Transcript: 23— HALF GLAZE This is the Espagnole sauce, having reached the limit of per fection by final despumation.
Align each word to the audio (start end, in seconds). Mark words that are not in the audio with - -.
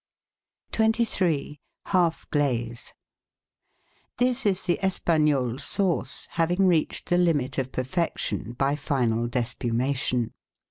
23— 0.73 1.59
HALF 1.85 2.27
GLAZE 2.31 2.93
This 4.17 4.47
is 4.47 4.63
the 4.63 4.83
Espagnole 4.83 5.59
sauce, 5.59 6.27
having 6.31 6.65
reached 6.65 7.09
the 7.09 7.19
limit 7.19 7.59
of 7.59 7.71
per 7.71 7.83
fection 7.83 8.53
by 8.53 8.75
final 8.75 9.27
despumation. 9.27 10.33